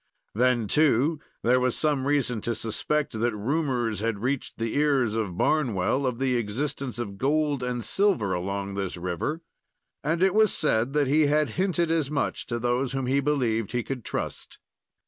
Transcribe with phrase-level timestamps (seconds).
[0.33, 5.37] Then, too, there was some reason to suspect that rumors had reached the ears of
[5.37, 9.43] Barnwell of the existence of gold and silver along this river,
[10.03, 13.73] and it was said that he had hinted as much to those whom he believed
[13.73, 14.57] he could trust.